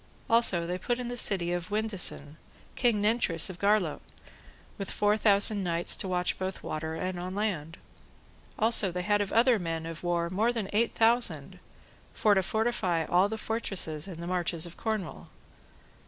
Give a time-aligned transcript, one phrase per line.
[0.27, 2.37] Also they put in the city of Windesan,
[2.73, 4.01] King Nentres of Garlot,
[4.79, 7.77] with four thousand knights to watch both on water and on land.
[8.57, 11.59] Also they had of other men of war more than eight thousand,
[12.15, 15.27] for to fortify all the fortresses in the marches of Cornwall.